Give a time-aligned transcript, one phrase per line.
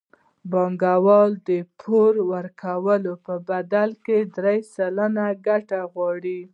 [0.51, 6.39] بانکوال د پور ورکولو په بدل کې درې سلنه ګټه غواړي